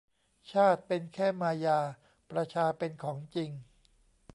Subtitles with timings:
[0.51, 1.79] ชาติเป็นแค่มายา
[2.31, 3.49] ประชาเป็นของจริง